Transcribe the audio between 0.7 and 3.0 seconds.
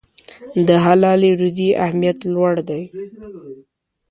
حلالې روزي اهمیت لوړ دی.